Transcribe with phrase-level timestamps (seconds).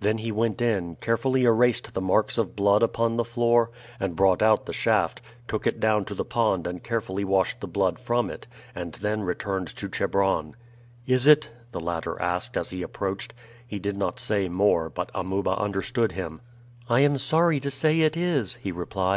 [0.00, 4.40] Then he went in, carefully erased the marks of blood upon the floor, and brought
[4.42, 8.30] out the shaft, took it down to the pond and carefully washed the blood from
[8.30, 10.56] it, and then returned to Chebron.
[11.06, 13.34] "Is it" the latter asked as he approached.
[13.66, 16.40] He did not say more, but Amuba understood him.
[16.88, 19.16] "I am sorry to say it is," he replied.